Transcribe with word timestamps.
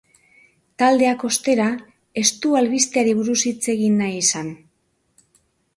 Taldeak, 0.83 1.25
ostera, 1.29 1.67
ez 2.23 2.25
du 2.47 2.57
albisteari 2.63 3.17
buruz 3.21 3.39
hitz 3.53 3.61
egin 3.77 4.03
nahi 4.05 4.21
izan. 4.25 4.53